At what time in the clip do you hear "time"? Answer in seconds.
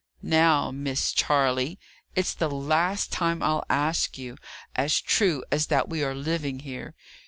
3.11-3.43